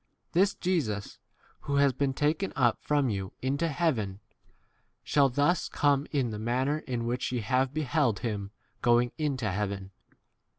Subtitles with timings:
[0.31, 1.19] This Jesus,
[1.67, 4.19] who has been taken up from you into heaven,
[5.03, 8.51] shall thus come in the manner in which ye have beheld 12 him
[8.81, 9.91] going into heaven.